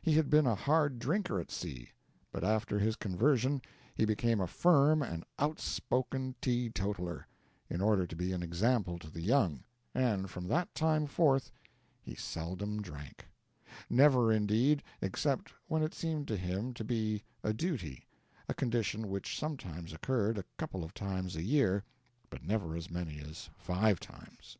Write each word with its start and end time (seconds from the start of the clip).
He 0.00 0.14
had 0.14 0.30
been 0.30 0.46
a 0.46 0.54
hard 0.54 0.98
drinker 0.98 1.38
at 1.38 1.50
sea, 1.50 1.90
but 2.32 2.42
after 2.42 2.78
his 2.78 2.96
conversion 2.96 3.60
he 3.94 4.06
became 4.06 4.40
a 4.40 4.46
firm 4.46 5.02
and 5.02 5.24
outspoken 5.38 6.34
teetotaler, 6.40 7.26
in 7.68 7.82
order 7.82 8.06
to 8.06 8.16
be 8.16 8.32
an 8.32 8.42
example 8.42 8.98
to 8.98 9.10
the 9.10 9.20
young, 9.20 9.64
and 9.94 10.30
from 10.30 10.48
that 10.48 10.74
time 10.74 11.06
forth 11.06 11.52
he 12.00 12.14
seldom 12.14 12.80
drank; 12.80 13.26
never, 13.90 14.32
indeed, 14.32 14.82
except 15.02 15.52
when 15.66 15.82
it 15.82 15.92
seemed 15.92 16.26
to 16.28 16.38
him 16.38 16.72
to 16.72 16.82
be 16.82 17.22
a 17.44 17.52
duty 17.52 18.06
a 18.48 18.54
condition 18.54 19.06
which 19.10 19.38
sometimes 19.38 19.92
occurred 19.92 20.38
a 20.38 20.46
couple 20.56 20.82
of 20.82 20.94
times 20.94 21.36
a 21.36 21.42
year, 21.42 21.84
but 22.30 22.42
never 22.42 22.74
as 22.74 22.90
many 22.90 23.20
as 23.20 23.50
five 23.58 24.00
times. 24.00 24.56